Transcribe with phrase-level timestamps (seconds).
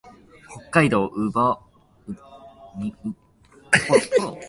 [0.49, 1.59] 北海道羽幌
[2.75, 4.37] 町